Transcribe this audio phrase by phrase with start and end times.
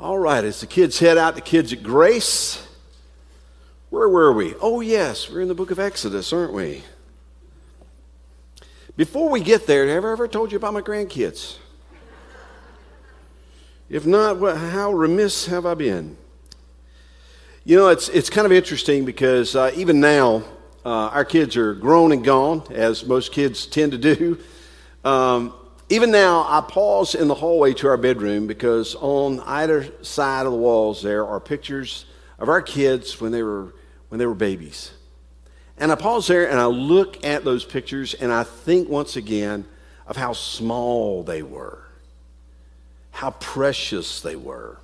[0.00, 2.64] All right, as the kids head out, the kids at Grace,
[3.90, 4.54] where were we?
[4.60, 6.84] Oh, yes, we're in the book of Exodus, aren't we?
[8.96, 11.56] Before we get there, have I ever told you about my grandkids?
[13.90, 16.16] If not, how remiss have I been?
[17.64, 20.44] You know, it's, it's kind of interesting because uh, even now,
[20.84, 24.38] uh, our kids are grown and gone, as most kids tend to do.
[25.04, 25.54] Um,
[25.90, 30.52] even now, I pause in the hallway to our bedroom because on either side of
[30.52, 32.04] the walls there are pictures
[32.38, 33.74] of our kids when they were,
[34.08, 34.92] when they were babies.
[35.78, 39.64] And I pause there and I look at those pictures and I think once again
[40.06, 41.84] of how small they were,
[43.12, 44.78] how precious they were,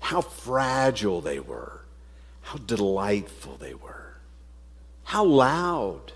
[0.00, 1.80] how fragile they were,
[2.42, 4.16] how delightful they were,
[5.04, 6.12] how loud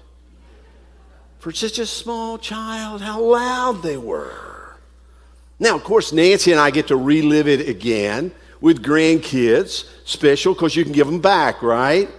[1.47, 4.75] for such a small child, how loud they were.
[5.61, 10.75] Now, of course, Nancy and I get to relive it again with grandkids, special because
[10.75, 12.11] you can give them back, right?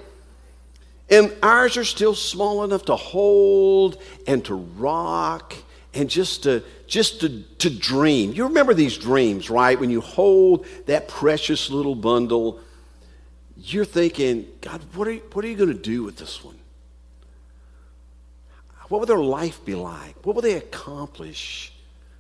[1.09, 5.55] And ours are still small enough to hold and to rock
[5.93, 8.31] and just to just to, to dream.
[8.31, 9.77] You remember these dreams, right?
[9.77, 12.61] When you hold that precious little bundle,
[13.57, 16.56] you're thinking, God, what are you, what are you going to do with this one?
[18.89, 20.15] What will their life be like?
[20.25, 21.73] What will they accomplish?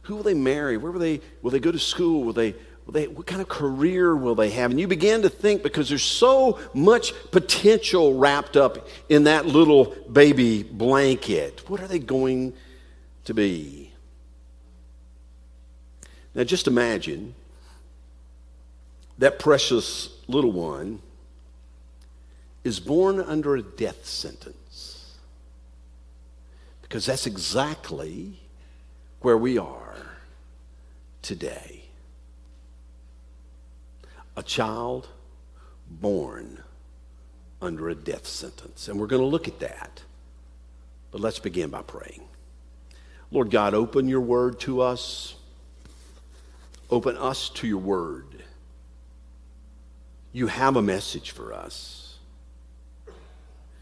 [0.03, 0.77] Who will they marry?
[0.77, 2.23] Where will they, will they go to school?
[2.23, 2.53] Will they,
[2.85, 4.71] will they, what kind of career will they have?
[4.71, 9.95] And you begin to think because there's so much potential wrapped up in that little
[10.11, 11.69] baby blanket.
[11.69, 12.53] What are they going
[13.25, 13.91] to be?
[16.35, 17.33] Now, just imagine
[19.17, 21.01] that precious little one
[22.63, 24.55] is born under a death sentence.
[26.87, 28.39] Because that's exactly
[29.21, 29.95] where we are
[31.21, 31.83] today.
[34.35, 35.09] A child
[35.89, 36.61] born
[37.61, 38.87] under a death sentence.
[38.87, 40.03] And we're going to look at that.
[41.11, 42.23] But let's begin by praying.
[43.31, 45.35] Lord God, open your word to us.
[46.89, 48.43] Open us to your word.
[50.31, 52.17] You have a message for us.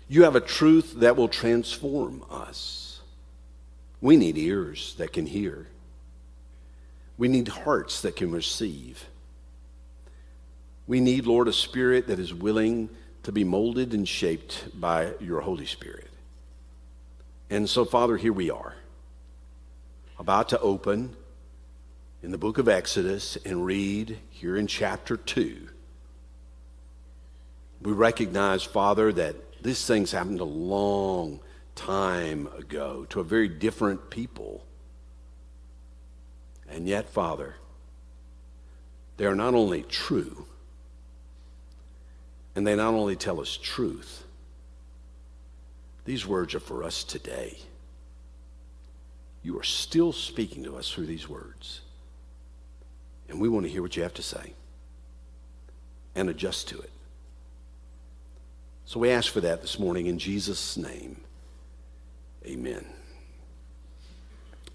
[0.08, 2.85] You have a truth that will transform us.
[4.02, 5.68] We need ears that can hear.
[7.18, 9.06] We need hearts that can receive.
[10.88, 12.90] We need, Lord, a spirit that is willing
[13.24, 16.10] to be molded and shaped by your Holy Spirit.
[17.50, 18.76] And so, Father, here we are,
[20.20, 21.16] about to open
[22.22, 25.70] in the book of Exodus and read here in chapter 2.
[27.82, 31.46] We recognize, Father, that these things happened a long time
[31.88, 34.66] ago to a very different people.
[36.70, 37.56] And yet, Father,
[39.18, 40.46] they are not only true,
[42.56, 44.24] and they not only tell us truth,
[46.06, 47.58] these words are for us today.
[49.44, 51.82] You are still speaking to us through these words.
[53.30, 54.54] And we want to hear what you have to say
[56.16, 56.92] and adjust to it.
[58.86, 61.18] So we ask for that this morning in Jesus' name.
[62.46, 62.86] Amen.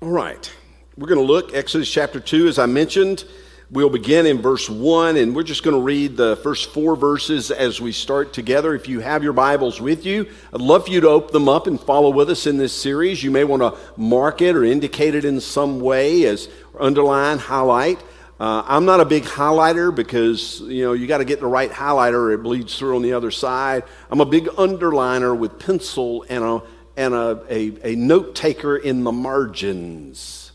[0.02, 0.52] All right.
[0.96, 3.24] We're going to look Exodus chapter 2 as I mentioned.
[3.70, 7.52] We'll begin in verse 1 and we're just going to read the first 4 verses
[7.52, 8.74] as we start together.
[8.74, 11.68] If you have your Bibles with you, I'd love for you to open them up
[11.68, 13.22] and follow with us in this series.
[13.22, 18.02] You may want to mark it or indicate it in some way as underline, highlight.
[18.40, 21.70] Uh, I'm not a big highlighter because you know you got to get the right
[21.70, 23.84] highlighter or it bleeds through on the other side.
[24.10, 26.62] I'm a big underliner with pencil and a
[27.00, 30.52] and a, a, a note taker in the margins.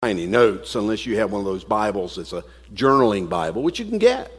[0.00, 2.42] Tiny notes, unless you have one of those Bibles that's a
[2.72, 4.32] journaling Bible, which you can get.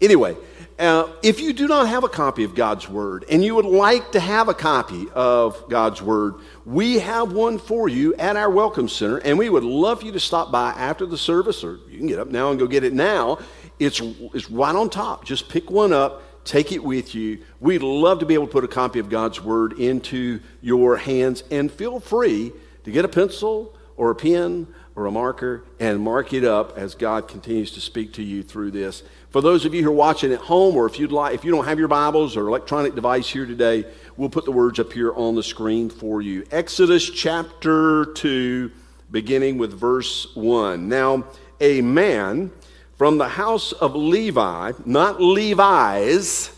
[0.00, 0.36] Anyway,
[0.78, 4.12] uh, if you do not have a copy of God's Word and you would like
[4.12, 6.34] to have a copy of God's Word,
[6.64, 10.20] we have one for you at our Welcome Center, and we would love you to
[10.20, 12.92] stop by after the service, or you can get up now and go get it
[12.92, 13.38] now.
[13.80, 15.24] It's, it's right on top.
[15.24, 17.40] Just pick one up Take it with you.
[17.58, 21.42] We'd love to be able to put a copy of God's Word into your hands.
[21.50, 22.52] And feel free
[22.84, 26.94] to get a pencil or a pen or a marker and mark it up as
[26.94, 29.02] God continues to speak to you through this.
[29.30, 31.50] For those of you who are watching at home, or if you'd like, if you
[31.50, 33.84] don't have your Bibles or electronic device here today,
[34.16, 36.46] we'll put the words up here on the screen for you.
[36.52, 38.70] Exodus chapter 2,
[39.10, 40.88] beginning with verse 1.
[40.88, 41.24] Now,
[41.60, 42.52] a man
[42.96, 46.50] from the house of Levi, not Levi's,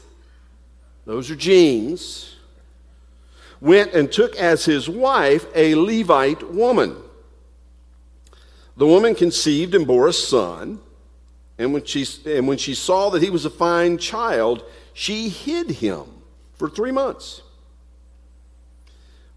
[1.04, 2.36] those are jeans,
[3.60, 6.96] went and took as his wife a Levite woman.
[8.76, 10.80] The woman conceived and bore a son,
[11.58, 15.70] And when, she, and when she saw that he was a fine child, she hid
[15.70, 16.04] him
[16.54, 17.42] for three months.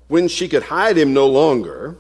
[0.08, 1.98] When she could hide him no longer,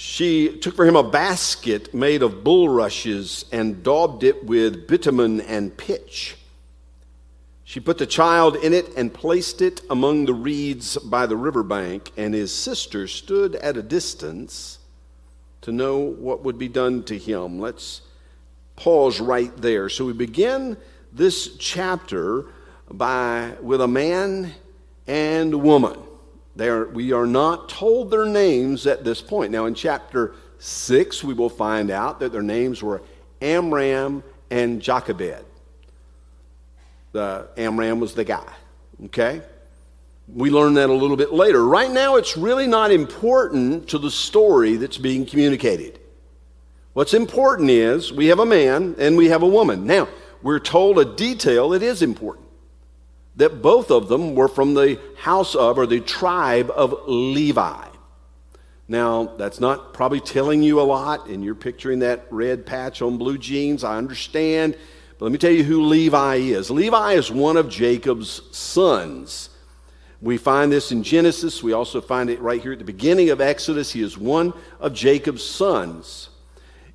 [0.00, 5.76] she took for him a basket made of bulrushes and daubed it with bitumen and
[5.76, 6.36] pitch.
[7.64, 11.64] She put the child in it and placed it among the reeds by the river
[11.64, 14.78] bank, and his sister stood at a distance
[15.62, 17.58] to know what would be done to him.
[17.58, 18.02] Let's
[18.76, 19.88] pause right there.
[19.88, 20.76] So we begin
[21.12, 22.44] this chapter
[22.88, 24.54] by with a man
[25.08, 25.98] and woman.
[26.58, 29.52] They are, we are not told their names at this point.
[29.52, 33.00] Now, in chapter 6, we will find out that their names were
[33.40, 35.44] Amram and Jochebed.
[37.12, 38.52] The Amram was the guy,
[39.04, 39.40] okay?
[40.26, 41.64] We learn that a little bit later.
[41.64, 46.00] Right now, it's really not important to the story that's being communicated.
[46.92, 49.86] What's important is we have a man and we have a woman.
[49.86, 50.08] Now,
[50.42, 52.47] we're told a detail that is important
[53.38, 57.86] that both of them were from the house of or the tribe of Levi.
[58.88, 63.16] Now, that's not probably telling you a lot, and you're picturing that red patch on
[63.16, 63.84] blue jeans.
[63.84, 64.76] I understand.
[65.18, 66.70] But let me tell you who Levi is.
[66.70, 69.50] Levi is one of Jacob's sons.
[70.20, 71.62] We find this in Genesis.
[71.62, 73.92] We also find it right here at the beginning of Exodus.
[73.92, 76.30] He is one of Jacob's sons.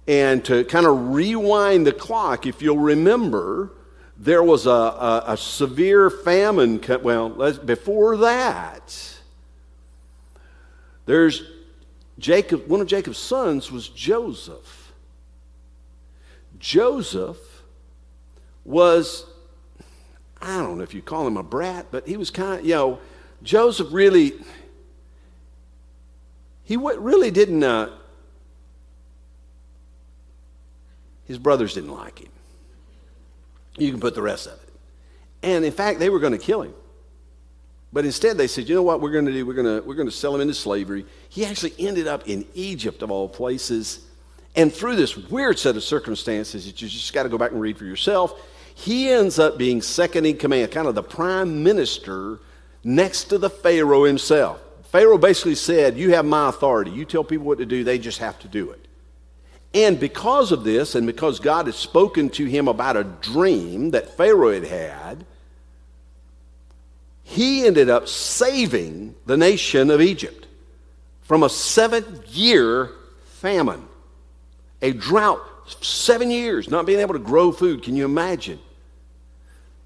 [0.08, 3.72] And to kind of rewind the clock, if you'll remember,
[4.18, 6.82] there was a, a, a severe famine.
[7.02, 7.30] Well,
[7.66, 9.20] before that,
[11.06, 11.44] there's
[12.20, 14.94] Jacob, one of Jacob's sons was Joseph.
[16.60, 17.38] Joseph
[18.64, 19.26] was,
[20.42, 22.76] I don't know if you call him a brat, but he was kind of, you
[22.76, 23.00] know,
[23.42, 24.34] Joseph really,
[26.64, 27.90] he really didn't, uh,
[31.26, 32.30] his brothers didn't like him.
[33.78, 34.70] You can put the rest of it.
[35.42, 36.74] And in fact, they were going to kill him.
[37.92, 39.46] But instead, they said, you know what we're going to do?
[39.46, 41.06] We're going to, we're going to sell him into slavery.
[41.30, 44.00] He actually ended up in Egypt, of all places.
[44.56, 47.62] And through this weird set of circumstances that you just got to go back and
[47.62, 48.40] read for yourself,
[48.74, 52.40] he ends up being second in command, kind of the prime minister
[52.84, 54.60] next to the Pharaoh himself.
[54.86, 56.92] Pharaoh basically said, You have my authority.
[56.92, 58.88] You tell people what to do, they just have to do it.
[59.74, 64.16] And because of this, and because God had spoken to him about a dream that
[64.16, 65.26] Pharaoh had had,
[67.24, 70.46] he ended up saving the nation of Egypt
[71.22, 72.92] from a seven year
[73.26, 73.88] famine,
[74.82, 75.42] a drought,
[75.82, 77.82] seven years, not being able to grow food.
[77.82, 78.60] Can you imagine?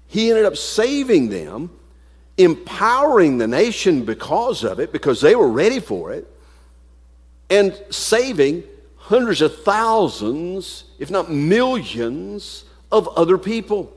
[0.08, 1.70] He ended up saving them,
[2.36, 6.26] empowering the nation because of it, because they were ready for it,
[7.48, 8.64] and saving
[9.08, 13.90] hundreds of thousands, if not millions, of other people.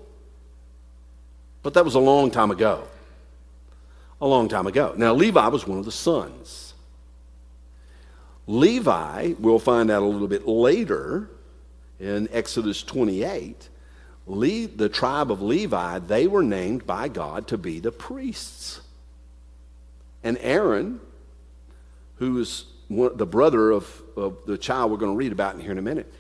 [1.64, 2.88] But that was a long time ago.
[4.22, 4.94] A long time ago.
[4.96, 6.74] Now, Levi was one of the sons.
[8.48, 11.30] Levi, we'll find out a little bit later
[12.00, 13.68] in Exodus 28,
[14.28, 18.80] Le- the tribe of Levi, they were named by God to be the priests.
[20.24, 21.02] And Aaron,
[22.16, 22.40] who
[22.92, 25.78] is the brother of, of the child we're going to read about in here in
[25.78, 26.12] a minute,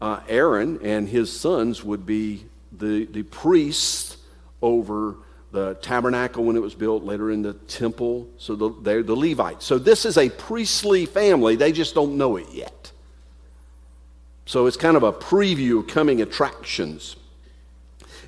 [0.00, 4.16] uh, Aaron and his sons would be the, the priests
[4.62, 5.16] over
[5.50, 8.28] the tabernacle when it was built, later in the temple.
[8.36, 9.64] So the, they're the Levites.
[9.64, 11.56] So this is a priestly family.
[11.56, 12.92] They just don't know it yet.
[14.44, 17.16] So it's kind of a preview of coming attractions.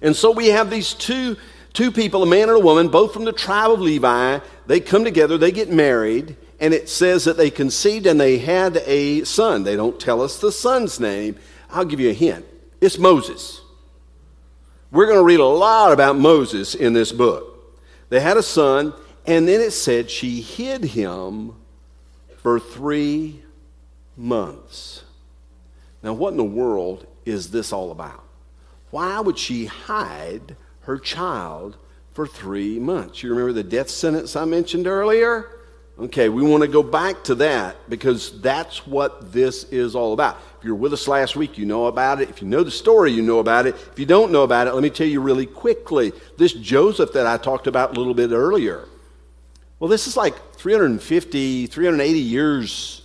[0.03, 1.37] And so we have these two,
[1.73, 4.41] two people, a man and a woman, both from the tribe of Levi.
[4.67, 8.77] They come together, they get married, and it says that they conceived and they had
[8.87, 9.65] a son.
[9.65, 11.37] They don't tell us the son's name.
[11.71, 12.45] I'll give you a hint
[12.81, 13.61] it's Moses.
[14.91, 17.79] We're going to read a lot about Moses in this book.
[18.09, 18.93] They had a son,
[19.27, 21.55] and then it said she hid him
[22.39, 23.43] for three
[24.17, 25.05] months.
[26.03, 28.25] Now, what in the world is this all about?
[28.91, 31.77] Why would she hide her child
[32.13, 33.23] for three months?
[33.23, 35.60] You remember the death sentence I mentioned earlier?
[36.01, 40.39] Okay, we want to go back to that because that's what this is all about.
[40.59, 42.31] If you're with us last week, you know about it.
[42.31, 43.75] If you know the story, you know about it.
[43.93, 46.15] If you don't know about it, let me tell you really quickly.
[46.39, 48.89] This Joseph that I talked about a little bit earlier,
[49.79, 53.03] well, this is like 350, 380 years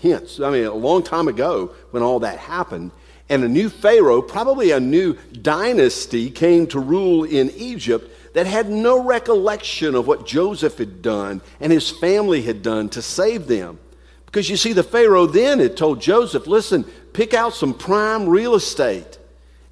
[0.00, 0.38] hence.
[0.38, 2.92] I mean, a long time ago when all that happened.
[3.28, 8.68] And a new Pharaoh, probably a new dynasty, came to rule in Egypt that had
[8.68, 13.78] no recollection of what Joseph had done and his family had done to save them.
[14.26, 18.54] Because you see, the Pharaoh then had told Joseph, listen, pick out some prime real
[18.54, 19.18] estate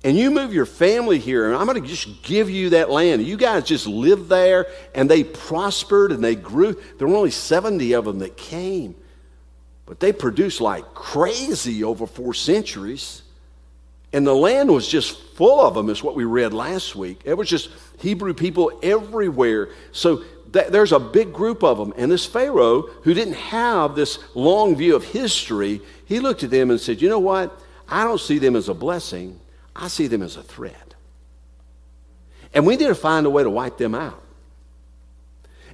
[0.05, 3.23] and you move your family here, and I'm going to just give you that land.
[3.23, 6.81] You guys just lived there, and they prospered and they grew.
[6.99, 8.95] There were only 70 of them that came,
[9.87, 13.23] but they produced like crazy over four centuries.
[14.13, 17.21] And the land was just full of them, is what we read last week.
[17.25, 19.69] It was just Hebrew people everywhere.
[19.93, 20.23] So
[20.53, 21.93] th- there's a big group of them.
[21.97, 26.71] And this Pharaoh, who didn't have this long view of history, he looked at them
[26.71, 27.61] and said, You know what?
[27.89, 29.39] I don't see them as a blessing.
[29.77, 30.95] I see them as a threat.
[32.55, 34.23] And we need to find a way to wipe them out.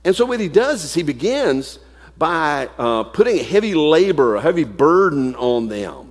[0.05, 1.79] And so what he does is he begins
[2.17, 6.04] by uh, putting a heavy labor, a heavy burden on them,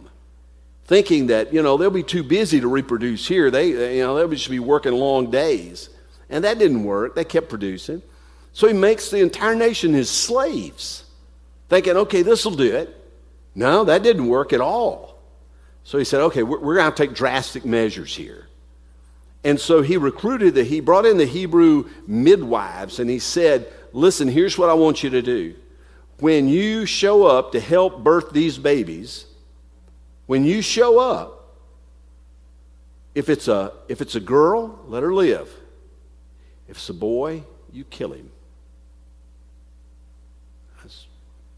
[0.86, 3.50] thinking that, you know, they'll be too busy to reproduce here.
[3.50, 5.90] They, you know, they'll just be working long days.
[6.30, 7.16] And that didn't work.
[7.16, 8.02] They kept producing.
[8.54, 11.06] So he makes the entire nation his slaves,
[11.70, 13.00] thinking, okay, this will do it.
[13.56, 15.20] No, that didn't work at all.
[15.84, 18.48] So he said, okay, we're, we're going to take drastic measures here.
[19.44, 24.28] And so he recruited the, he brought in the Hebrew midwives and he said, listen,
[24.28, 25.56] here's what I want you to do.
[26.20, 29.26] When you show up to help birth these babies,
[30.26, 31.56] when you show up,
[33.16, 35.50] if it's a, if it's a girl, let her live.
[36.68, 38.32] If it's a boy, you kill him.
[40.82, 41.08] That's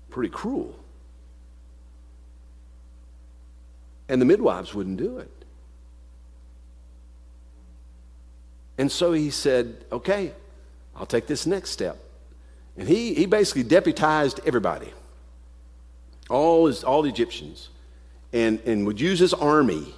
[0.09, 0.77] pretty cruel.
[4.09, 5.31] And the midwives wouldn't do it.
[8.77, 10.33] And so he said, okay,
[10.95, 11.97] I'll take this next step.
[12.77, 14.91] And he, he basically deputized everybody,
[16.29, 17.69] all, his, all the Egyptians,
[18.35, 19.95] and, and would use his army.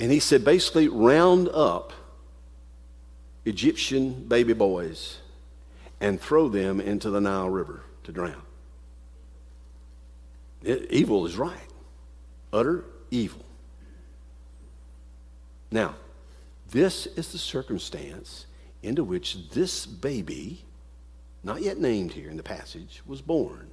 [0.00, 1.92] And he said, basically, round up
[3.44, 5.18] Egyptian baby boys
[6.00, 8.42] and throw them into the Nile River to drown.
[10.62, 11.60] It, evil is right
[12.50, 13.44] utter evil.
[15.70, 15.96] Now,
[16.70, 18.46] this is the circumstance
[18.82, 20.64] into which this baby,
[21.44, 23.68] not yet named here in the passage, was born.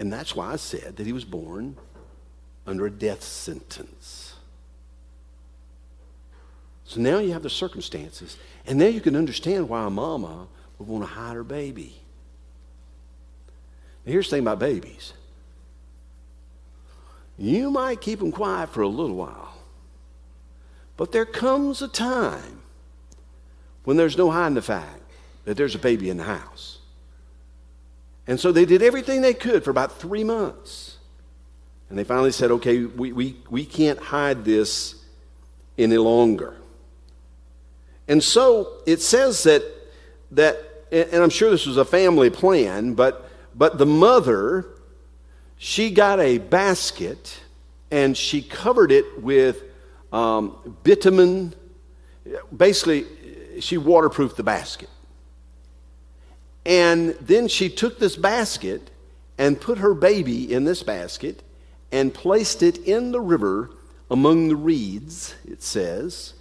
[0.00, 1.76] And that's why I said that he was born
[2.66, 4.34] under a death sentence.
[6.84, 10.88] So now you have the circumstances, and now you can understand why a mama would
[10.88, 12.00] want to hide her baby.
[14.06, 15.12] Now, here's the thing about babies
[17.36, 19.54] you might keep them quiet for a little while.
[20.96, 22.62] But there comes a time
[23.84, 25.02] when there's no hiding the fact
[25.44, 26.79] that there's a baby in the house.
[28.30, 30.98] And so they did everything they could for about three months.
[31.88, 34.94] And they finally said, okay, we, we, we can't hide this
[35.76, 36.56] any longer.
[38.06, 39.64] And so it says that,
[40.30, 40.56] that
[40.92, 44.64] and I'm sure this was a family plan, but, but the mother
[45.58, 47.40] she got a basket
[47.90, 49.60] and she covered it with
[50.12, 51.52] um, bitumen.
[52.56, 53.06] Basically,
[53.58, 54.88] she waterproofed the basket.
[56.70, 58.90] And then she took this basket
[59.36, 61.42] and put her baby in this basket
[61.90, 63.70] and placed it in the river
[64.08, 66.34] among the reeds, it says,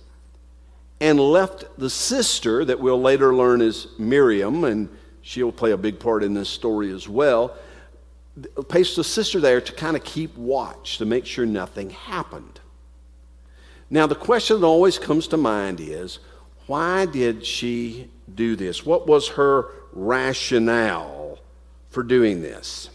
[1.01, 4.88] and left the sister that we'll later learn is Miriam, and
[5.24, 7.57] she'll play a big part in this story as well
[8.69, 12.59] placed the sister there to kind of keep watch to make sure nothing happened.
[13.89, 16.19] Now, the question that always comes to mind is
[16.67, 18.86] why did she do this?
[18.86, 21.39] What was her rationale
[21.89, 22.89] for doing this?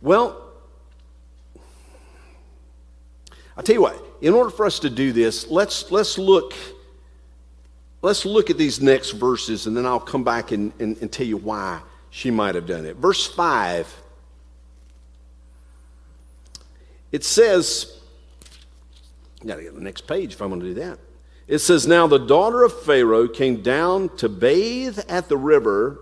[0.00, 0.42] Well,
[3.56, 6.54] I'll tell you what, in order for us to do this, let's, let's look.
[8.02, 11.26] Let's look at these next verses and then I'll come back and, and, and tell
[11.26, 12.96] you why she might have done it.
[12.96, 14.02] Verse 5,
[17.10, 17.98] it says,
[19.42, 20.98] I got to get the next page if I'm going to do that.
[21.48, 26.00] It says, Now the daughter of Pharaoh came down to bathe at the river,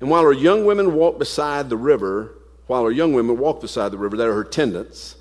[0.00, 2.34] and while her young women walked beside the river,
[2.66, 5.16] while her young women walked beside the river, that are her attendants,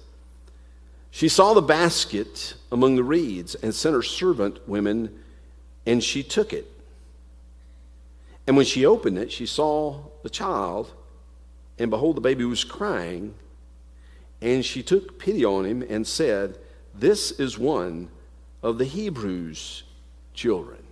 [1.11, 5.19] she saw the basket among the reeds and sent her servant women,
[5.85, 6.71] and she took it.
[8.45, 10.93] And when she opened it, she saw the child,
[11.77, 13.33] and behold, the baby was crying.
[14.41, 16.57] And she took pity on him and said,
[16.93, 18.09] This is one
[18.67, 19.83] of the Hebrews'
[20.33, 20.83] children.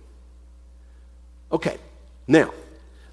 [1.52, 1.76] Okay,
[2.26, 2.52] now,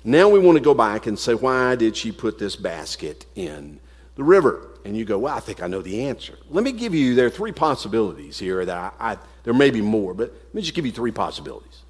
[0.05, 3.79] now we want to go back and say, why did she put this basket in
[4.15, 4.70] the river?
[4.86, 6.38] And you go, well, I think I know the answer.
[6.50, 9.82] Let me give you, there are three possibilities here that I, I there may be
[9.82, 11.82] more, but let me just give you three possibilities.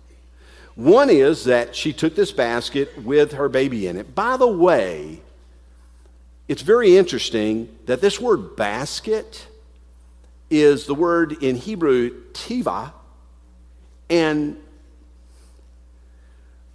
[0.73, 4.15] One is that she took this basket with her baby in it.
[4.15, 5.21] By the way,
[6.47, 9.45] it's very interesting that this word basket
[10.61, 12.91] is the word in Hebrew tiva,
[14.09, 14.57] and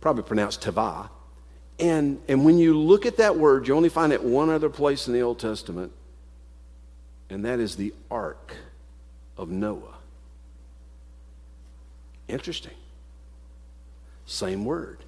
[0.01, 1.11] probably pronounced tava.
[1.79, 5.07] And, and when you look at that word, you only find it one other place
[5.07, 5.93] in the Old Testament,
[7.31, 8.55] and that is the ark
[9.37, 9.95] of Noah.
[12.27, 12.75] Interesting.
[14.27, 14.99] Same word.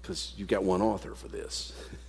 [0.00, 1.72] Because you've got one author for this.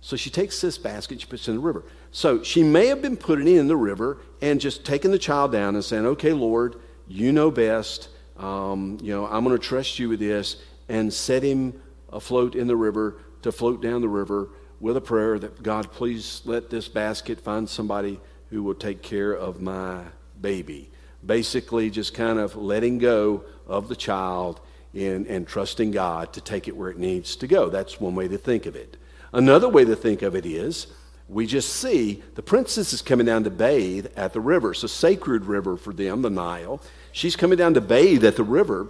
[0.00, 1.84] so she takes this basket, she puts it in the river.
[2.10, 5.52] So she may have been putting it in the river and just taking the child
[5.52, 6.76] down and saying, Okay, Lord,
[7.06, 8.08] you know best.
[8.38, 10.56] Um, you know, I'm going to trust you with this
[10.88, 11.80] and set him
[12.10, 14.48] afloat in the river to float down the river
[14.80, 19.32] with a prayer that God, please let this basket find somebody who will take care
[19.32, 20.02] of my
[20.40, 20.90] baby.
[21.24, 24.60] Basically, just kind of letting go of the child
[24.94, 27.68] in, and trusting God to take it where it needs to go.
[27.68, 28.96] That's one way to think of it.
[29.32, 30.88] Another way to think of it is
[31.28, 34.72] we just see the princess is coming down to bathe at the river.
[34.72, 36.80] It's a sacred river for them, the Nile.
[37.12, 38.88] She's coming down to bathe at the river.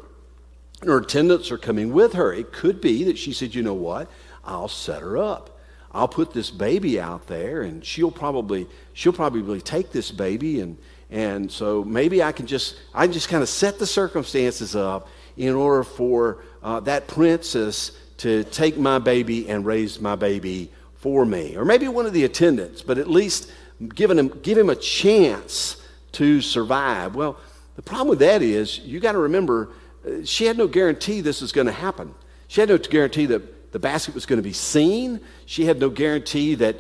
[0.81, 2.33] and Her attendants are coming with her.
[2.33, 4.11] It could be that she said, You know what?
[4.43, 5.59] I'll set her up.
[5.93, 10.79] I'll put this baby out there and she'll probably she'll probably take this baby and
[11.11, 15.55] and so maybe I can just I just kind of set the circumstances up in
[15.55, 17.91] order for uh, that princess
[18.21, 22.25] to take my baby and raise my baby for me or maybe one of the
[22.25, 23.51] attendants but at least
[23.95, 27.39] giving him give him a chance to survive well
[27.77, 29.71] the problem with that is you got to remember
[30.07, 32.15] uh, she had no guarantee this was going to happen
[32.49, 35.89] she had no guarantee that the basket was going to be seen she had no
[35.89, 36.77] guarantee that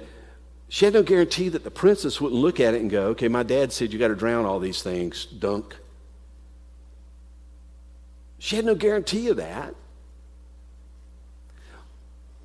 [0.70, 3.42] she had no guarantee that the princess wouldn't look at it and go, okay, my
[3.42, 5.76] dad said you got to drown all these things, dunk.
[8.38, 9.75] She had no guarantee of that.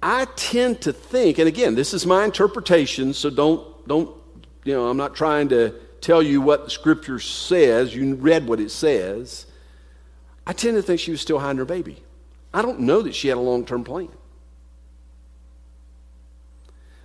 [0.05, 4.15] I tend to think, and again, this is my interpretation, so don't, don't,
[4.63, 7.95] you know, I'm not trying to tell you what the scripture says.
[7.95, 9.47] You read what it says.
[10.45, 12.03] I tend to think she was still hiding her baby.
[12.53, 14.09] I don't know that she had a long term plan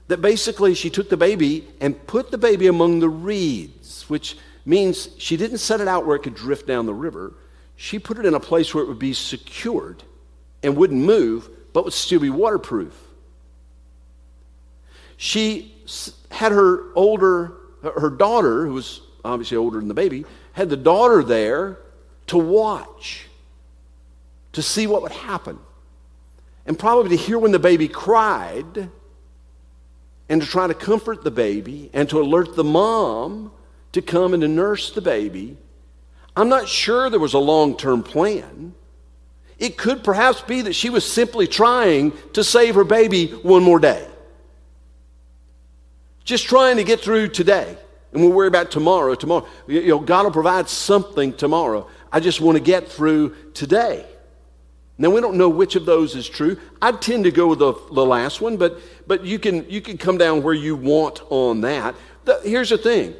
[0.08, 4.36] that basically she took the baby and put the baby among the reeds, which
[4.66, 7.32] means she didn't set it out where it could drift down the river.
[7.76, 10.02] She put it in a place where it would be secured
[10.62, 12.94] and wouldn't move, but would still be waterproof.
[15.16, 15.74] She
[16.30, 17.52] had her older,
[17.82, 21.78] her daughter, who was obviously older than the baby, had the daughter there
[22.28, 23.26] to watch,
[24.52, 25.58] to see what would happen,
[26.66, 28.90] and probably to hear when the baby cried
[30.28, 33.52] and to try to comfort the baby and to alert the mom
[33.92, 35.56] to come and to nurse the baby.
[36.36, 38.74] I'm not sure there was a long term plan.
[39.60, 43.78] It could perhaps be that she was simply trying to save her baby one more
[43.78, 44.08] day.
[46.24, 47.76] Just trying to get through today.
[48.12, 49.14] And we'll worry about tomorrow.
[49.14, 51.86] Tomorrow, you know, God will provide something tomorrow.
[52.10, 54.06] I just want to get through today.
[54.96, 56.58] Now, we don't know which of those is true.
[56.80, 59.98] I tend to go with the, the last one, but, but you, can, you can
[59.98, 61.94] come down where you want on that.
[62.24, 63.14] The, here's the thing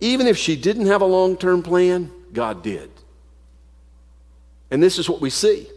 [0.00, 2.90] even if she didn't have a long term plan, God did.
[4.70, 5.68] And this is what we see.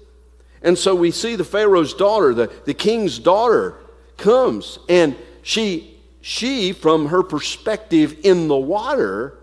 [0.61, 3.75] And so we see the Pharaoh's daughter, the, the king's daughter,
[4.17, 9.37] comes, and she, she, from her perspective in the water,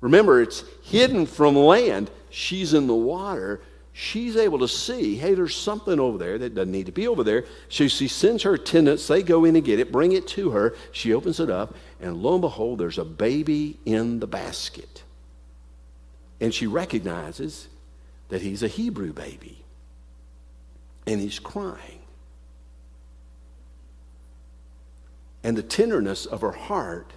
[0.00, 3.60] remember it's hidden from land, she's in the water
[4.00, 7.22] she's able to see, hey, there's something over there that doesn't need to be over
[7.22, 7.44] there.
[7.68, 10.74] So she sends her attendants, they go in and get it, bring it to her.
[10.92, 15.02] She opens it up, and lo and behold, there's a baby in the basket.
[16.40, 17.68] And she recognizes
[18.28, 19.62] that he's a Hebrew baby,
[21.06, 22.00] and he's crying.
[25.42, 27.12] And the tenderness of her heart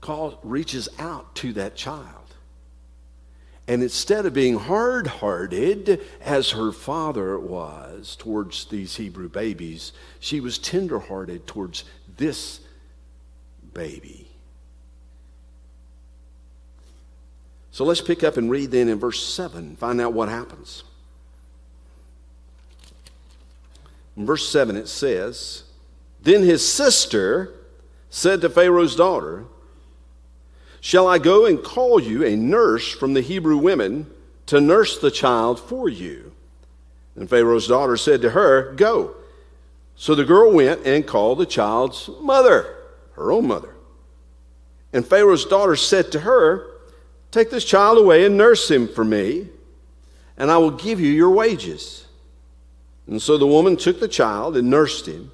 [0.00, 2.06] calls, reaches out to that child.
[3.66, 10.40] And instead of being hard hearted as her father was towards these Hebrew babies, she
[10.40, 11.84] was tender hearted towards
[12.16, 12.60] this
[13.72, 14.28] baby.
[17.70, 20.84] So let's pick up and read then in verse 7, find out what happens.
[24.16, 25.64] In verse 7, it says,
[26.20, 27.54] Then his sister
[28.10, 29.46] said to Pharaoh's daughter,
[30.80, 34.10] Shall I go and call you a nurse from the Hebrew women
[34.46, 36.32] to nurse the child for you?
[37.14, 39.14] And Pharaoh's daughter said to her, Go.
[39.94, 42.76] So the girl went and called the child's mother,
[43.12, 43.74] her own mother.
[44.92, 46.66] And Pharaoh's daughter said to her,
[47.30, 49.48] Take this child away and nurse him for me,
[50.36, 52.06] and I will give you your wages.
[53.12, 55.32] And so the woman took the child and nursed him.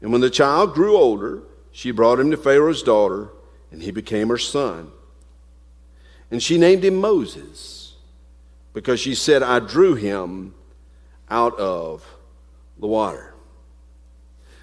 [0.00, 3.28] And when the child grew older, she brought him to Pharaoh's daughter,
[3.70, 4.90] and he became her son.
[6.32, 7.94] And she named him Moses,
[8.72, 10.52] because she said, I drew him
[11.30, 12.04] out of
[12.76, 13.34] the water.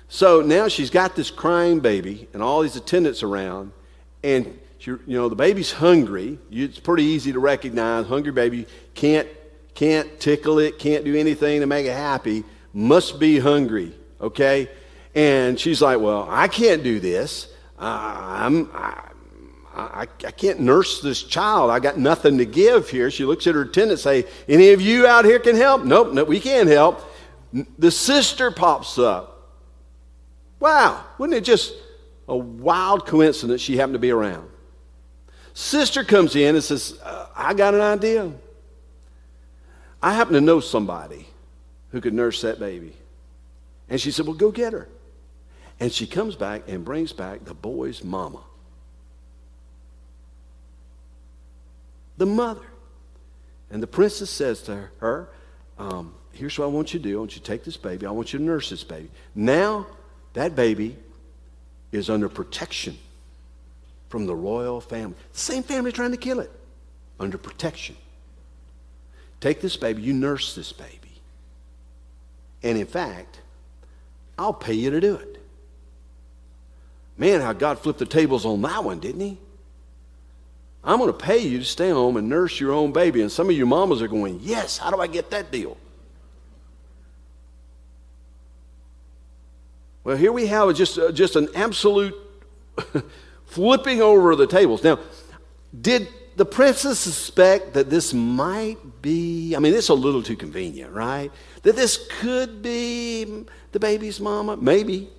[0.09, 3.71] So now she's got this crying baby and all these attendants around,
[4.21, 6.37] and she, you know the baby's hungry.
[6.51, 8.05] It's pretty easy to recognize.
[8.05, 9.29] Hungry baby can't
[9.75, 12.43] can't tickle it, can't do anything to make it happy.
[12.73, 14.69] Must be hungry, okay?
[15.15, 17.47] And she's like, "Well, I can't do this.
[17.77, 19.09] I'm I,
[19.75, 21.71] I, I, can't nurse this child.
[21.71, 25.05] I got nothing to give here." She looks at her attendant, say, "Any of you
[25.05, 27.01] out here can help?" Nope, no, we can't help.
[27.77, 29.33] The sister pops up.
[30.59, 31.73] Wow, wouldn't it just
[32.27, 34.49] a wild coincidence she happened to be around?
[35.53, 38.31] Sister comes in and says, uh, I got an idea.
[40.03, 41.25] I happen to know somebody
[41.91, 42.93] who could nurse that baby.
[43.87, 44.89] And she said, Well, go get her.
[45.79, 48.41] And she comes back and brings back the boy's mama.
[52.17, 52.65] The mother.
[53.71, 55.29] And the princess says to her,
[55.79, 57.15] um, Here's what I want you to do.
[57.15, 58.05] I want you to take this baby.
[58.05, 59.09] I want you to nurse this baby.
[59.33, 59.87] Now,
[60.33, 60.97] that baby
[61.93, 62.97] is under protection
[64.09, 65.15] from the royal family.
[65.31, 66.51] The same family trying to kill it,
[67.19, 67.95] under protection.
[69.43, 71.19] Take this baby, you nurse this baby.
[72.63, 73.41] And in fact,
[74.37, 75.43] I'll pay you to do it.
[77.17, 79.37] Man, how God flipped the tables on that one, didn't he?
[80.81, 83.21] I'm going to pay you to stay home and nurse your own baby.
[83.21, 85.75] And some of you mamas are going, Yes, how do I get that deal?
[90.05, 92.15] Well, here we have just, uh, just an absolute
[93.47, 94.85] flipping over the tables.
[94.85, 94.99] Now,
[95.81, 100.91] did the princess suspect that this might be, I mean, it's a little too convenient,
[100.93, 101.31] right?
[101.61, 104.57] That this could be the baby's mama?
[104.57, 105.09] Maybe.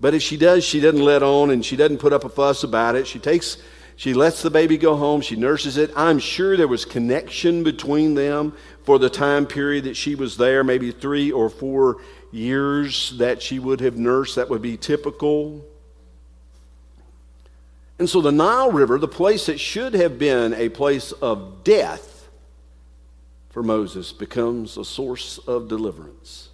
[0.00, 2.64] But if she does, she doesn't let on and she doesn't put up a fuss
[2.64, 3.06] about it.
[3.06, 3.58] She takes,
[3.96, 5.90] she lets the baby go home, she nurses it.
[5.96, 10.64] I'm sure there was connection between them for the time period that she was there,
[10.64, 11.98] maybe three or four
[12.32, 14.36] years that she would have nursed.
[14.36, 15.64] That would be typical.
[17.98, 22.28] And so the Nile River, the place that should have been a place of death
[23.50, 26.48] for Moses, becomes a source of deliverance.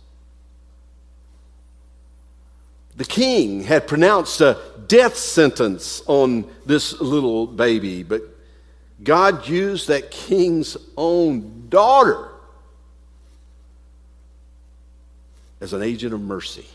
[2.96, 8.22] The king had pronounced a death sentence on this little baby, but
[9.02, 12.28] God used that king's own daughter
[15.62, 16.66] as an agent of mercy.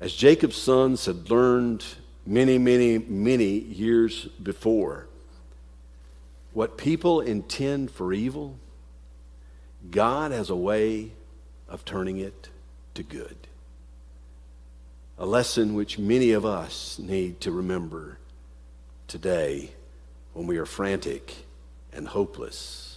[0.00, 1.84] As Jacob's sons had learned
[2.26, 5.06] many, many, many years before,
[6.52, 8.56] what people intend for evil,
[9.90, 11.12] God has a way
[11.68, 12.48] of turning it
[12.94, 13.36] to good.
[15.18, 18.18] A lesson which many of us need to remember
[19.06, 19.70] today
[20.32, 21.46] when we are frantic
[21.92, 22.93] and hopeless.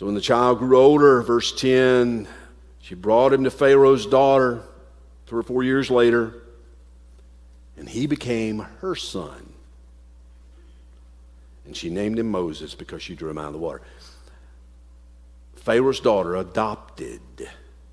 [0.00, 2.26] So when the child grew older, verse 10,
[2.80, 4.62] she brought him to Pharaoh's daughter
[5.26, 6.36] three or four years later,
[7.76, 9.52] and he became her son.
[11.66, 13.82] And she named him Moses because she drew him out of the water.
[15.56, 17.20] Pharaoh's daughter adopted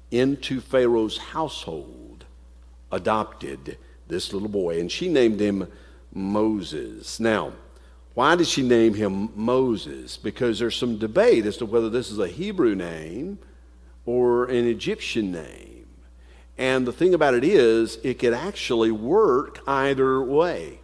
[0.10, 2.24] into Pharaoh's household,
[2.90, 5.70] adopted this little boy, and she named him
[6.14, 7.20] Moses.
[7.20, 7.52] Now,
[8.18, 10.18] why did she name him Moses?
[10.18, 13.38] Because there's some debate as to whether this is a Hebrew name
[14.08, 15.86] or an Egyptian name.
[16.58, 20.80] And the thing about it is, it could actually work either way.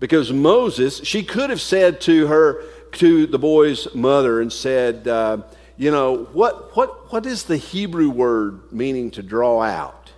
[0.00, 5.36] Because Moses, she could have said to her, to the boy's mother, and said, uh,
[5.76, 10.12] you know, what, what, what is the Hebrew word meaning to draw out?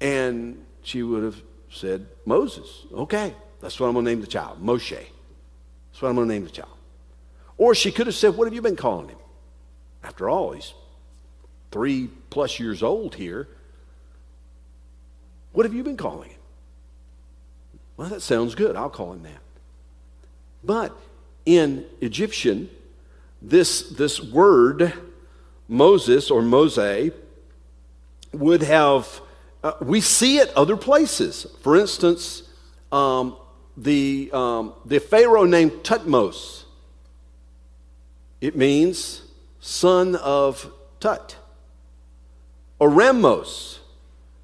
[0.00, 2.86] And she would have said, Moses.
[2.92, 4.62] Okay, that's what I'm going to name the child.
[4.62, 4.90] Moshe.
[4.90, 6.68] That's what I'm going to name the child.
[7.56, 9.18] Or she could have said, What have you been calling him?
[10.04, 10.74] After all, he's
[11.72, 13.48] three plus years old here.
[15.52, 16.38] What have you been calling him?
[17.96, 18.76] Well, that sounds good.
[18.76, 19.40] I'll call him that.
[20.62, 20.96] But
[21.46, 22.70] in Egyptian,
[23.40, 24.92] this, this word,
[25.66, 27.10] Moses or Mose,
[28.32, 29.20] would have
[29.62, 31.46] uh, we see it other places.
[31.62, 32.42] For instance,
[32.92, 33.36] um,
[33.76, 36.64] the, um, the Pharaoh named Thutmose.
[38.40, 39.22] It means
[39.60, 41.36] son of Tut.
[42.80, 43.78] Oremos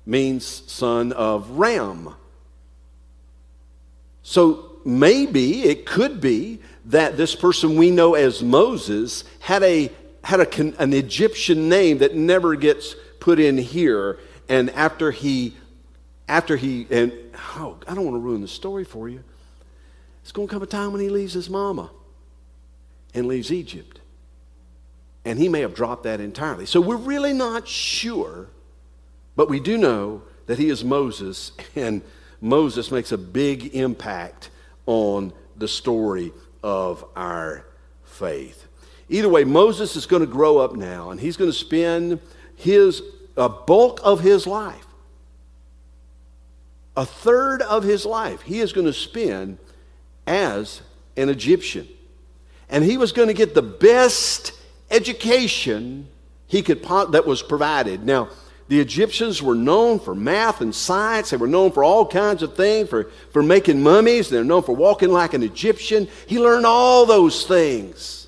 [0.07, 2.15] means son of Ram.
[4.23, 9.91] So maybe it could be that this person we know as Moses had a
[10.25, 14.19] had a, an Egyptian name that never gets put in here.
[14.49, 15.57] And after he,
[16.29, 17.13] after he, and
[17.57, 19.23] oh, I don't want to ruin the story for you.
[20.23, 21.91] It's going to come a time when he leaves his mama
[23.15, 24.01] and leaves Egypt.
[25.25, 26.67] And he may have dropped that entirely.
[26.67, 28.49] So we're really not sure,
[29.37, 32.03] but we do know that he is Moses, and
[32.41, 34.51] Moses makes a big impact
[34.87, 37.67] on the story of our
[38.05, 38.67] faith.
[39.09, 42.21] Either way, Moses is going to grow up now, and he's going to spend
[42.57, 43.03] his
[43.37, 44.87] a bulk of his life,
[46.97, 49.59] a third of his life, he is going to spend
[50.27, 50.81] as
[51.17, 51.89] an Egyptian.
[52.69, 54.53] And he was going to get the best
[54.91, 56.09] education
[56.47, 58.05] he could that was provided.
[58.05, 58.29] Now,
[58.69, 61.31] the Egyptians were known for math and science.
[61.31, 64.31] They were known for all kinds of things, for, for making mummies.
[64.31, 66.09] They're known for walking like an Egyptian.
[66.27, 68.24] He learned all those things.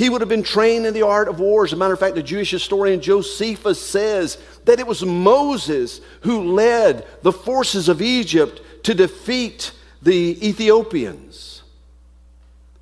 [0.00, 1.62] He would have been trained in the art of war.
[1.62, 6.54] As a matter of fact, the Jewish historian Josephus says that it was Moses who
[6.54, 11.64] led the forces of Egypt to defeat the Ethiopians.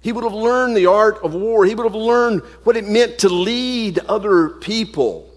[0.00, 1.64] He would have learned the art of war.
[1.64, 5.28] He would have learned what it meant to lead other people.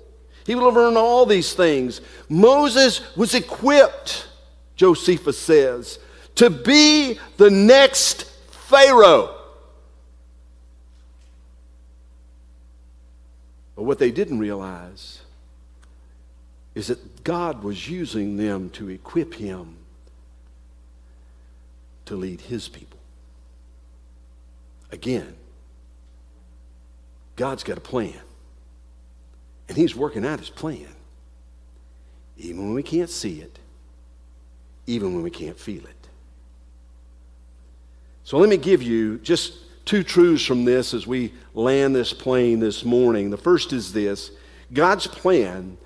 [0.46, 2.02] He would have learned all these things.
[2.30, 4.28] Moses was equipped,
[4.76, 5.98] Josephus says,
[6.36, 9.41] to be the next Pharaoh.
[13.82, 15.22] But what they didn't realize
[16.76, 19.76] is that God was using them to equip him
[22.06, 23.00] to lead his people.
[24.92, 25.36] Again,
[27.36, 28.22] God's got a plan.
[29.68, 30.94] And he's working out his plan.
[32.38, 33.58] Even when we can't see it,
[34.86, 36.08] even when we can't feel it.
[38.26, 39.54] So let me give you just
[39.86, 43.30] two truths from this as we land this plane this morning.
[43.30, 44.32] The first is this
[44.74, 45.78] God's plan,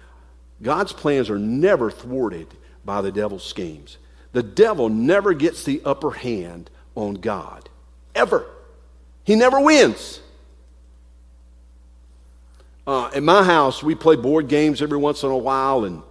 [0.62, 2.48] God's plans are never thwarted
[2.84, 3.98] by the devil's schemes.
[4.34, 7.70] The devil never gets the upper hand on God,
[8.14, 8.46] ever.
[9.24, 10.20] He never wins.
[12.86, 16.04] Uh, in my house, we play board games every once in a while, and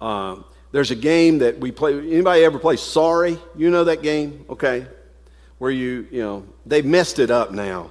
[0.00, 0.36] uh,
[0.72, 1.96] there's a game that we play.
[1.96, 3.38] Anybody ever play Sorry?
[3.54, 4.44] You know that game?
[4.50, 4.86] Okay
[5.58, 7.90] where you, you know, they've messed it up now.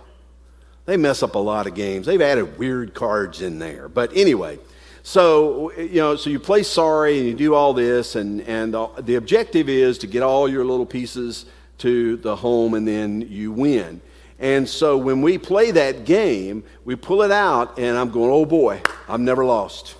[0.85, 2.05] They mess up a lot of games.
[2.05, 3.87] They've added weird cards in there.
[3.87, 4.59] But anyway,
[5.03, 8.87] so, you know, so you play sorry and you do all this, and, and the,
[9.01, 11.45] the objective is to get all your little pieces
[11.79, 14.01] to the home and then you win.
[14.39, 18.45] And so when we play that game, we pull it out, and I'm going, oh
[18.45, 19.95] boy, I've never lost.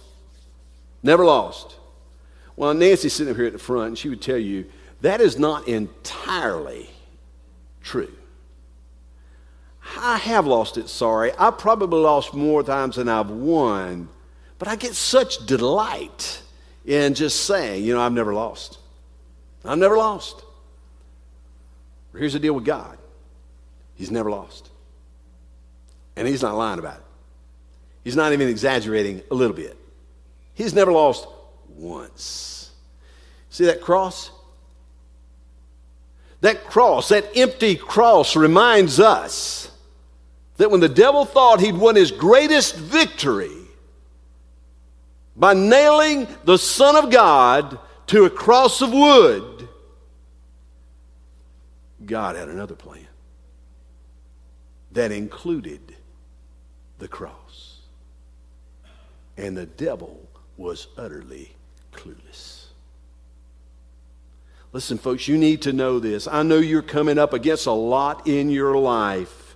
[1.04, 1.76] Never lost.
[2.56, 4.66] Well, Nancy's sitting up here at the front, and she would tell you
[5.02, 6.90] that is not entirely
[7.84, 8.12] true.
[9.98, 11.32] I have lost it, sorry.
[11.38, 14.10] I probably lost more times than I've won,
[14.60, 16.42] but I get such delight
[16.86, 18.80] in just saying, you know, I've never lost.
[19.66, 20.44] I've never lost.
[22.16, 22.98] Here's the deal with God
[23.96, 24.70] He's never lost.
[26.16, 27.06] And He's not lying about it.
[28.04, 29.78] He's not even exaggerating a little bit.
[30.54, 31.28] He's never lost
[31.70, 32.72] once.
[33.50, 34.32] See that cross?
[36.42, 39.72] That cross, that empty cross, reminds us
[40.58, 43.58] that when the devil thought he'd won his greatest victory
[45.36, 49.68] by nailing the Son of God to a cross of wood,
[52.06, 53.08] God had another plan
[54.92, 55.96] that included
[57.00, 57.80] the cross.
[59.38, 60.28] And the devil
[60.58, 61.52] was utterly
[61.94, 62.61] clueless.
[64.74, 66.28] Listen, folks, you need to know this.
[66.28, 69.56] I know you're coming up against a lot in your life,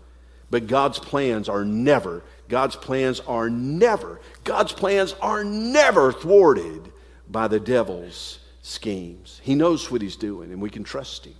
[0.49, 6.91] but God's plans are never, God's plans are never, God's plans are never thwarted
[7.29, 9.39] by the devil's schemes.
[9.43, 11.35] He knows what he's doing, and we can trust him.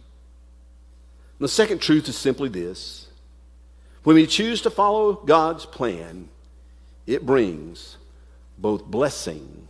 [1.39, 3.07] The second truth is simply this
[4.03, 6.29] when we choose to follow God's plan,
[7.05, 7.97] it brings
[8.57, 9.67] both blessing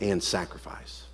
[0.00, 1.04] and sacrifice.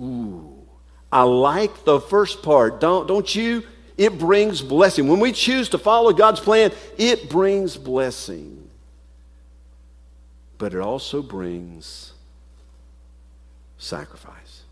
[0.00, 0.65] Ooh.
[1.10, 3.62] I like the first part, don't, don't you?
[3.96, 5.08] It brings blessing.
[5.08, 8.68] When we choose to follow God's plan, it brings blessing.
[10.58, 12.12] But it also brings
[13.78, 14.62] sacrifice.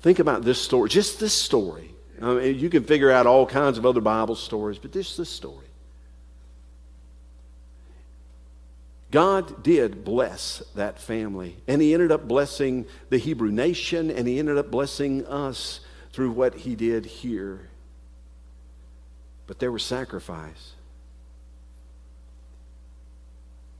[0.00, 1.94] Think about this story, just this story.
[2.20, 5.28] I mean, you can figure out all kinds of other Bible stories, but this this
[5.28, 5.67] story.
[9.10, 11.56] God did bless that family.
[11.66, 15.80] And He ended up blessing the Hebrew nation, and He ended up blessing us
[16.12, 17.68] through what He did here.
[19.46, 20.72] But there was sacrifice.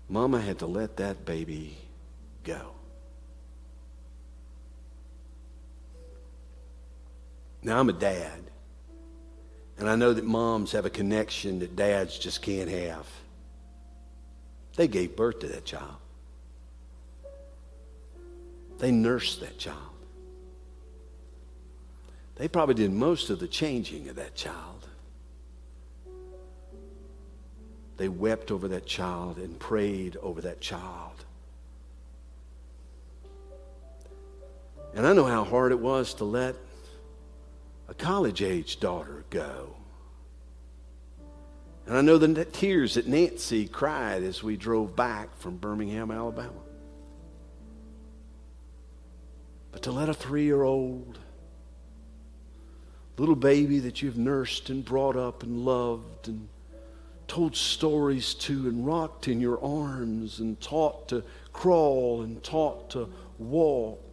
[0.09, 1.77] Mama had to let that baby
[2.43, 2.73] go.
[7.63, 8.41] Now, I'm a dad,
[9.77, 13.07] and I know that moms have a connection that dads just can't have.
[14.79, 15.97] They gave birth to that child.
[18.79, 19.77] They nursed that child.
[22.37, 24.87] They probably did most of the changing of that child.
[27.97, 31.25] They wept over that child and prayed over that child.
[34.95, 36.55] And I know how hard it was to let
[37.89, 39.78] a college age daughter go.
[41.89, 46.61] And I know the tears that Nancy cried as we drove back from Birmingham, Alabama.
[49.73, 51.19] But to let a three year old
[53.17, 56.51] little baby that you've nursed and brought up and loved and
[57.27, 61.25] told stories to and rocked in your arms and taught to
[61.55, 64.05] crawl and taught to walk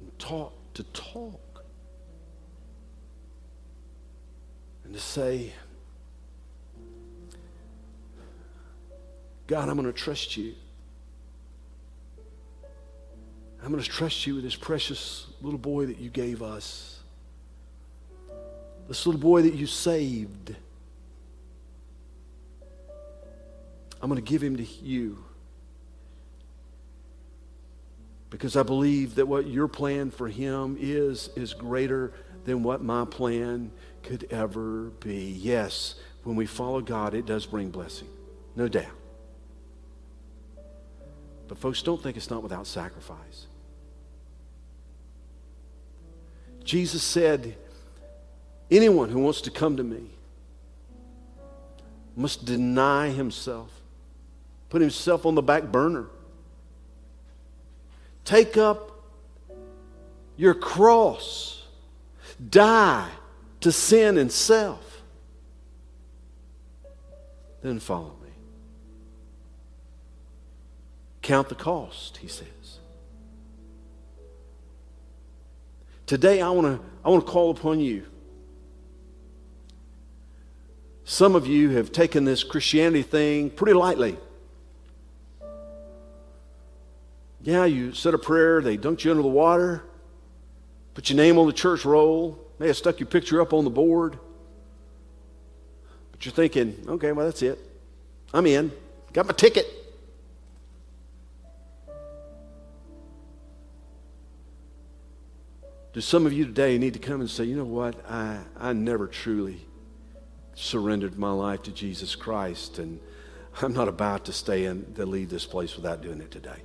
[0.00, 1.64] and taught to talk
[4.84, 5.52] and to say,
[9.48, 10.54] God, I'm going to trust you.
[13.62, 17.00] I'm going to trust you with this precious little boy that you gave us.
[18.86, 20.54] This little boy that you saved.
[24.00, 25.24] I'm going to give him to you.
[28.30, 32.12] Because I believe that what your plan for him is, is greater
[32.44, 35.38] than what my plan could ever be.
[35.40, 38.08] Yes, when we follow God, it does bring blessing,
[38.54, 38.97] no doubt.
[41.48, 43.46] But, folks, don't think it's not without sacrifice.
[46.62, 47.56] Jesus said,
[48.70, 50.10] Anyone who wants to come to me
[52.14, 53.70] must deny himself,
[54.68, 56.06] put himself on the back burner,
[58.26, 58.92] take up
[60.36, 61.66] your cross,
[62.50, 63.08] die
[63.60, 65.02] to sin and self,
[67.62, 68.17] then follow
[71.28, 72.78] Count the cost, he says.
[76.06, 78.06] Today, I want to I want to call upon you.
[81.04, 84.16] Some of you have taken this Christianity thing pretty lightly.
[87.42, 89.84] Yeah, you said a prayer, they dunked you under the water,
[90.94, 93.70] put your name on the church roll, may have stuck your picture up on the
[93.70, 94.18] board.
[96.10, 97.58] But you're thinking, okay, well, that's it.
[98.32, 98.72] I'm in.
[99.12, 99.87] Got my ticket.
[105.92, 107.96] Do some of you today need to come and say, you know what?
[108.08, 109.66] I, I never truly
[110.54, 113.00] surrendered my life to Jesus Christ, and
[113.62, 116.62] I'm not about to stay and to leave this place without doing it today.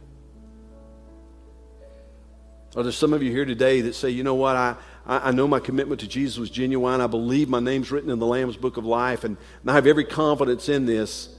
[2.75, 5.47] Are there some of you here today that say, you know what, I, I, know
[5.47, 7.01] my commitment to Jesus was genuine.
[7.01, 10.05] I believe my name's written in the Lamb's Book of Life, and I have every
[10.05, 11.29] confidence in this.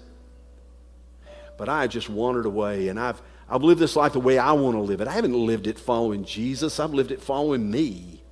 [1.59, 4.77] But I just wandered away, and I've, I've lived this life the way I want
[4.77, 5.09] to live it.
[5.09, 8.23] I haven't lived it following Jesus, I've lived it following me.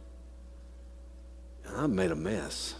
[1.66, 2.74] And I've made a mess.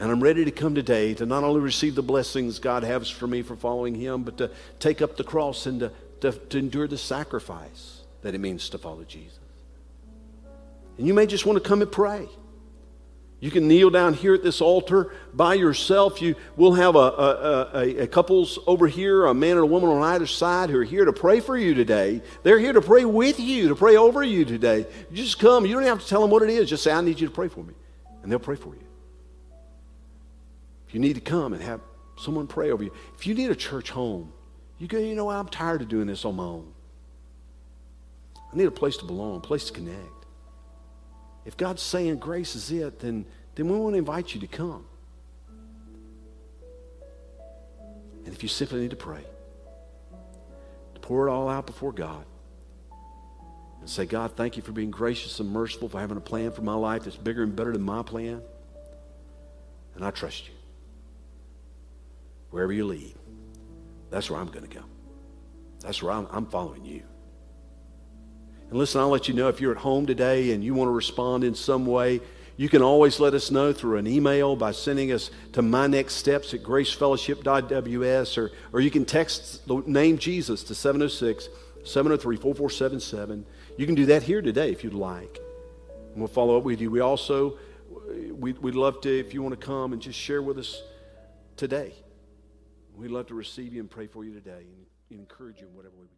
[0.00, 3.26] And I'm ready to come today to not only receive the blessings God has for
[3.26, 6.86] me for following Him, but to take up the cross and to, to, to endure
[6.86, 9.38] the sacrifice that it means to follow Jesus.
[10.98, 12.28] And you may just want to come and pray.
[13.40, 16.20] You can kneel down here at this altar by yourself.
[16.20, 19.90] You, we'll have a, a, a, a, couples over here, a man and a woman
[19.90, 22.20] on either side who are here to pray for you today.
[22.42, 24.86] They're here to pray with you, to pray over you today.
[25.10, 25.66] You just come.
[25.66, 26.68] You don't have to tell them what it is.
[26.68, 27.74] Just say, I need you to pray for me.
[28.22, 28.84] And they'll pray for you.
[30.88, 31.80] If you need to come and have
[32.16, 34.32] someone pray over you, if you need a church home,
[34.78, 35.30] you go, you know?
[35.30, 36.72] I'm tired of doing this on my own.
[38.52, 40.17] I need a place to belong, a place to connect.
[41.48, 43.24] If God's saying grace is it, then,
[43.54, 44.84] then we want to invite you to come.
[48.26, 49.24] And if you simply need to pray,
[50.92, 52.26] to pour it all out before God
[53.80, 56.60] and say, God, thank you for being gracious and merciful, for having a plan for
[56.60, 58.42] my life that's bigger and better than my plan.
[59.94, 60.54] And I trust you.
[62.50, 63.14] Wherever you lead,
[64.10, 64.84] that's where I'm going to go.
[65.80, 67.04] That's where I'm, I'm following you.
[68.70, 70.92] And listen, I'll let you know if you're at home today and you want to
[70.92, 72.20] respond in some way,
[72.58, 76.14] You can always let us know through an email by sending us to my next
[76.14, 81.48] steps at gracefellowship.ws or, or you can text the name Jesus to 706
[81.84, 83.46] 703 4477.
[83.76, 85.38] You can do that here today if you'd like.
[86.10, 86.90] And we'll follow up with you.
[86.90, 87.58] We also,
[88.32, 90.82] we'd, we'd love to, if you want to come and just share with us
[91.56, 91.92] today.
[92.96, 94.64] We'd love to receive you and pray for you today
[95.10, 96.17] and encourage you in whatever way we